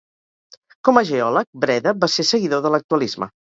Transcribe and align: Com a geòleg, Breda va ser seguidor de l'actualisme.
Com 0.89 0.99
a 1.01 1.03
geòleg, 1.09 1.47
Breda 1.67 1.95
va 2.07 2.11
ser 2.17 2.27
seguidor 2.33 2.67
de 2.67 2.75
l'actualisme. 2.79 3.33